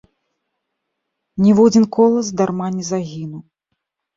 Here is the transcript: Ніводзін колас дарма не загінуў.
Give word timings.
Ніводзін 1.43 1.85
колас 1.99 2.33
дарма 2.41 2.67
не 2.79 2.83
загінуў. 2.91 3.43